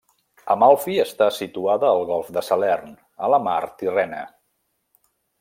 Amalfi 0.53 0.95
està 1.03 1.27
situada 1.35 1.91
al 1.97 2.01
Golf 2.13 2.31
de 2.39 2.43
Salern, 2.47 2.97
a 3.27 3.31
la 3.35 3.41
Mar 3.49 3.61
Tirrena. 3.83 4.25